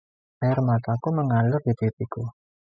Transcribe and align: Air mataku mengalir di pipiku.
Air 0.47 0.57
mataku 0.67 1.07
mengalir 1.17 1.55
di 1.65 1.71
pipiku. 1.79 2.21